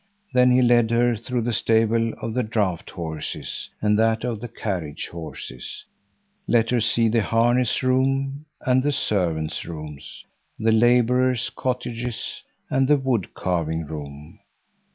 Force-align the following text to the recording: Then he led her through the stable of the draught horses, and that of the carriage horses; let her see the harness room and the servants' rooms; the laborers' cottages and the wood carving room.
Then 0.33 0.49
he 0.49 0.63
led 0.63 0.89
her 0.89 1.15
through 1.15 1.41
the 1.43 1.53
stable 1.53 2.13
of 2.13 2.33
the 2.33 2.41
draught 2.41 2.89
horses, 2.89 3.69
and 3.83 3.99
that 3.99 4.23
of 4.23 4.41
the 4.41 4.47
carriage 4.47 5.09
horses; 5.09 5.85
let 6.47 6.71
her 6.71 6.81
see 6.81 7.07
the 7.07 7.21
harness 7.21 7.83
room 7.83 8.45
and 8.61 8.81
the 8.81 8.91
servants' 8.93 9.63
rooms; 9.63 10.25
the 10.57 10.71
laborers' 10.71 11.51
cottages 11.51 12.41
and 12.67 12.87
the 12.87 12.97
wood 12.97 13.35
carving 13.35 13.85
room. 13.85 14.39